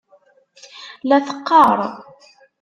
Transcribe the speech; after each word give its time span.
La 1.07 1.17
teqqaṛ. 1.27 1.79